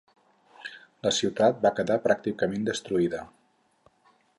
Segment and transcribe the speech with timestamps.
[1.07, 3.25] La ciutat va quedar pràcticament destruïda.